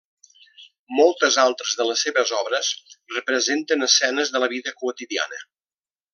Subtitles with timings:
[0.99, 2.71] Moltes altres de les seves obres
[3.17, 5.45] representen escenes de la vida quotidiana.